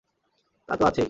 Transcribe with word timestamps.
তা 0.69 0.73
তো 0.75 0.83
আছেই। 0.85 0.99